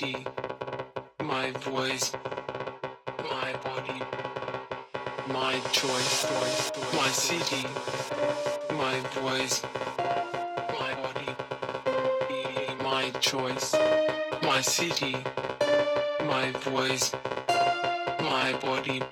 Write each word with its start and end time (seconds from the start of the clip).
body, 0.00 0.24
my 1.24 1.50
voice, 1.62 2.12
my 3.30 3.52
body, 3.64 4.02
my 5.32 5.58
choice, 5.72 6.26
my 6.94 7.08
city, 7.08 7.66
my 8.76 9.00
voice, 9.20 9.62
my 10.78 10.94
body, 11.02 11.34
my 12.82 13.10
choice, 13.20 13.74
my 14.42 14.60
city, 14.60 15.16
my 16.26 16.52
voice, 16.52 17.12
my 18.20 18.52
body. 18.62 19.02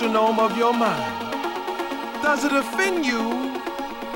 Metronome 0.00 0.38
of 0.38 0.56
your 0.56 0.72
mind? 0.72 1.34
Does 2.22 2.44
it 2.44 2.52
offend 2.52 3.04
you 3.04 3.18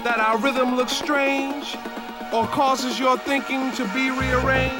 that 0.05 0.21
our 0.21 0.39
rhythm 0.39 0.77
looks 0.77 0.93
strange 0.93 1.77
or 2.33 2.47
causes 2.47 3.01
your 3.01 3.19
thinking 3.19 3.73
to 3.73 3.85
be 3.93 4.09
rearranged? 4.13 4.77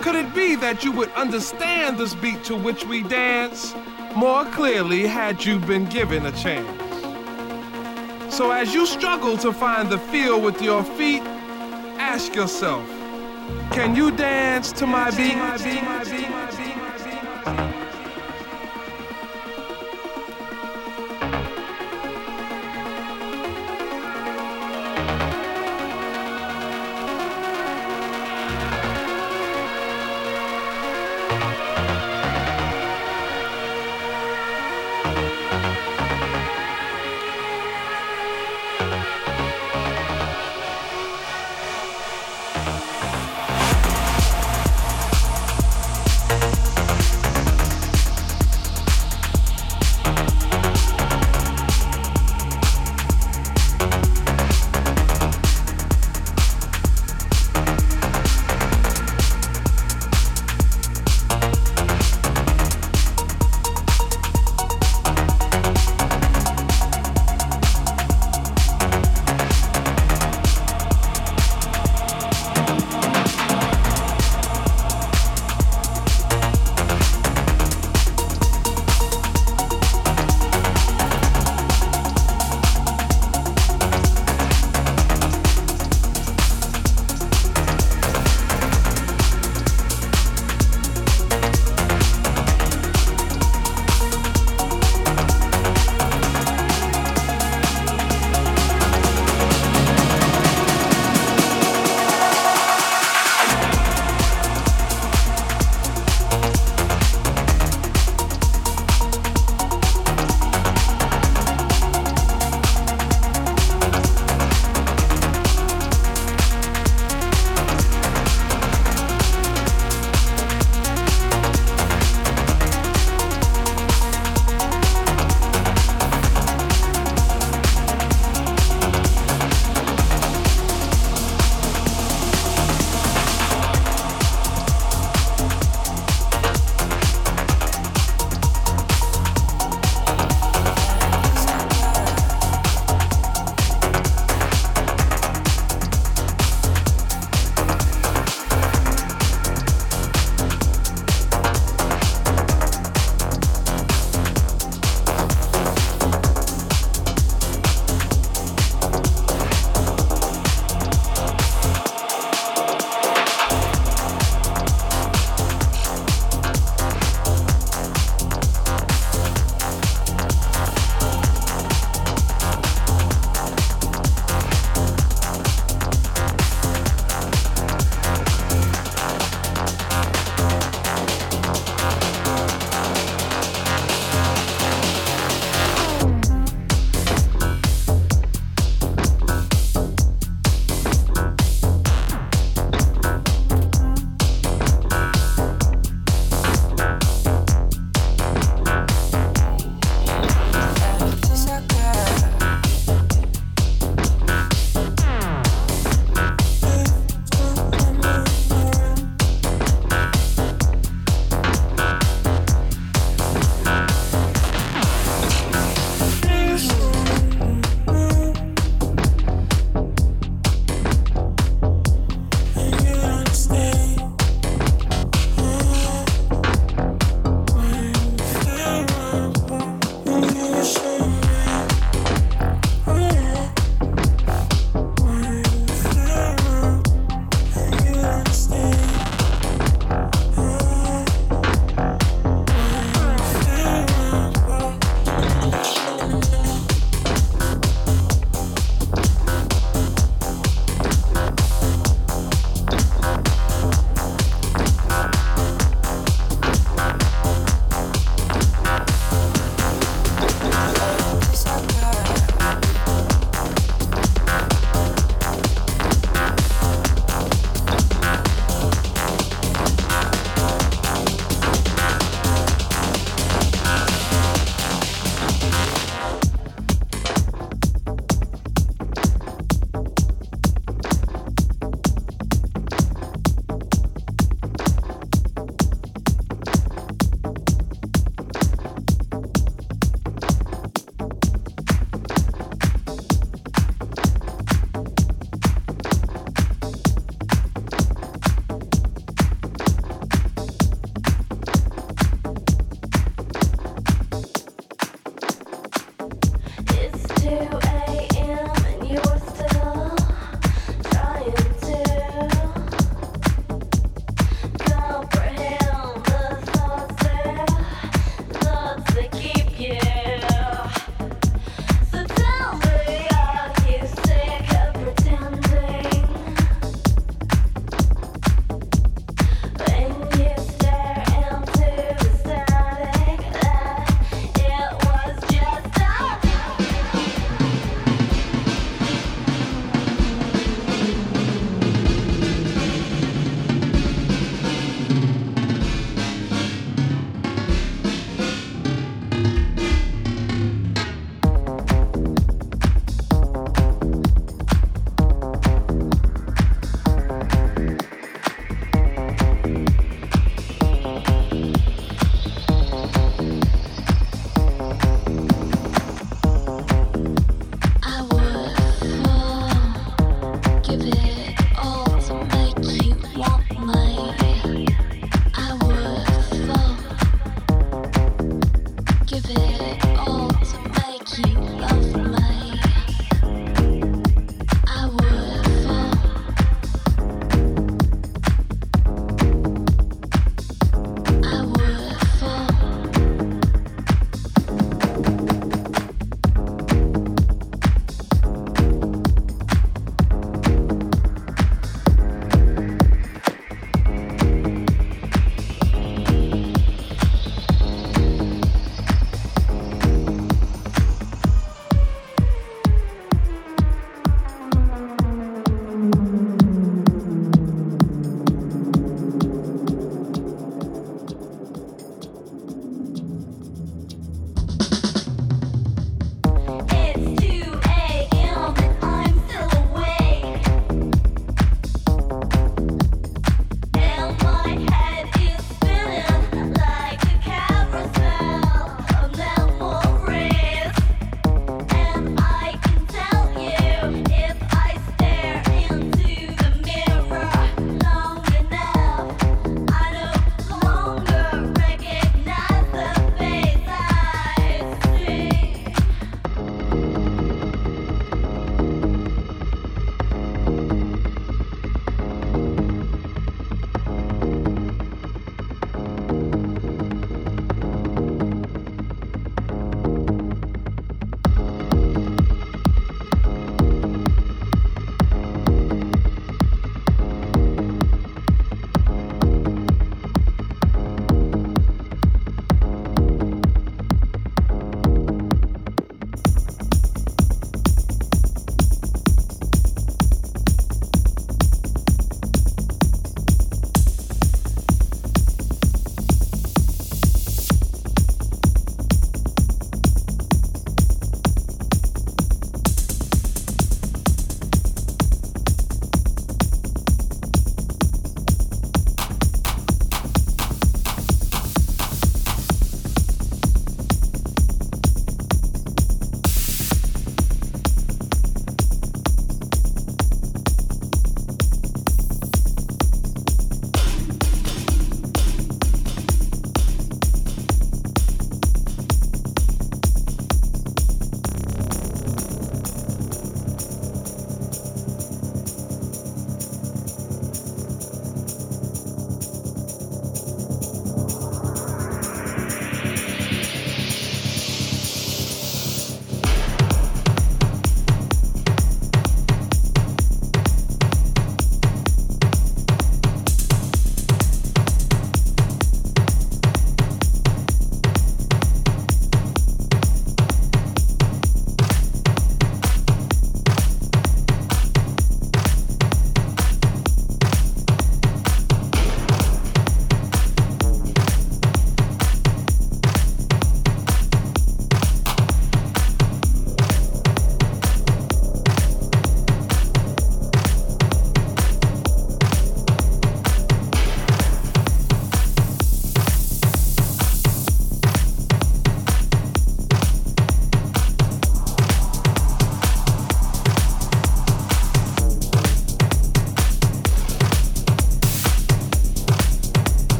Could 0.00 0.16
it 0.16 0.34
be 0.34 0.56
that 0.56 0.82
you 0.82 0.90
would 0.90 1.12
understand 1.12 1.96
this 1.96 2.14
beat 2.16 2.42
to 2.44 2.56
which 2.56 2.84
we 2.84 3.04
dance 3.04 3.76
more 4.16 4.44
clearly 4.46 5.06
had 5.06 5.44
you 5.44 5.60
been 5.60 5.84
given 5.84 6.26
a 6.26 6.32
chance? 6.32 6.66
So 8.34 8.50
as 8.50 8.74
you 8.74 8.86
struggle 8.86 9.38
to 9.38 9.52
find 9.52 9.90
the 9.90 9.98
feel 9.98 10.40
with 10.40 10.60
your 10.60 10.82
feet, 10.82 11.22
ask 12.00 12.34
yourself, 12.34 12.84
can 13.70 13.94
you 13.94 14.10
dance 14.10 14.72
to 14.72 14.86
my 14.88 15.10
beat? 15.12 15.36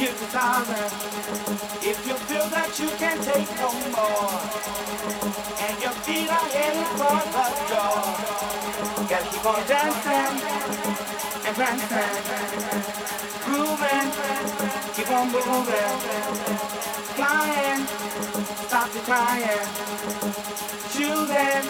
Then 0.00 0.14
keep 0.14 0.30
solving. 0.30 0.92
If 1.82 2.06
you 2.06 2.14
feel 2.28 2.46
that 2.48 2.78
you 2.78 2.88
can't 2.96 3.22
take 3.22 3.48
no 3.56 3.70
more, 3.92 4.40
and 5.64 5.74
your 5.82 5.94
feet 6.04 6.28
are 6.28 6.48
headed 6.54 6.88
for 6.98 7.20
the 7.36 7.46
door, 7.70 8.00
gotta 9.08 9.28
keep 9.30 9.46
on 9.46 9.60
dancing 9.66 10.36
and 11.46 11.56
prancing, 11.56 12.12
grooving, 13.44 14.08
keep 14.94 15.10
on 15.10 15.26
moving, 15.32 15.98
flying, 17.16 17.86
stop 18.66 18.90
the 18.92 19.00
crying 19.00 20.69
choosing 21.00 21.64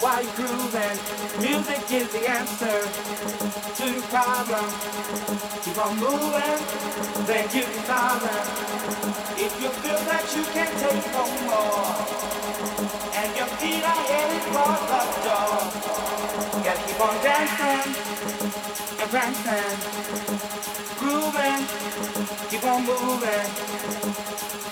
while 0.00 0.22
you're 0.24 0.32
grooving. 0.40 0.96
Music 1.44 1.84
is 1.92 2.08
the 2.08 2.24
answer 2.24 2.78
to 3.76 3.84
your 3.92 4.06
problem. 4.08 4.66
Keep 5.60 5.76
on 5.84 5.92
moving, 6.00 6.60
then 7.28 7.44
you 7.52 7.64
keep 7.68 7.84
solving. 7.84 8.46
If 9.36 9.52
you 9.60 9.68
feel 9.84 10.00
that 10.08 10.24
you 10.34 10.44
can't 10.56 10.74
take 10.80 11.04
no 11.12 11.24
more, 11.44 11.84
and 13.20 13.28
your 13.36 13.50
feet 13.60 13.84
are 13.92 14.02
headed 14.08 14.44
for 14.48 14.72
the 14.88 15.02
door, 15.26 15.56
gotta 16.64 16.82
keep 16.86 17.00
on 17.08 17.16
dancing 17.26 17.92
and 19.00 19.08
prancing, 19.12 19.76
grooving, 21.00 21.60
keep 22.48 22.64
on 22.64 22.80
moving, 22.88 23.48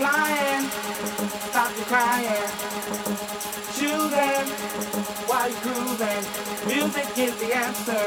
flying, 0.00 0.64
stop 1.52 1.70
your 1.76 1.84
crying 1.84 2.73
grooving. 5.64 6.24
Music 6.66 7.08
is 7.16 7.34
the 7.40 7.50
answer. 7.56 8.04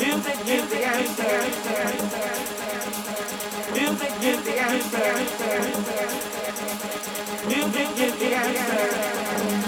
Music 0.00 0.38
is 0.48 0.64
the 0.72 0.82
answer. 0.96 1.36
Music 3.76 4.12
is 4.30 4.40
the 4.44 4.56
answer. 4.68 5.10
Music 7.46 7.90
is 7.98 8.14
the 8.18 8.34
answer. 8.34 9.59